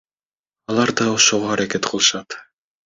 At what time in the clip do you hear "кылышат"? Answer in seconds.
1.89-2.29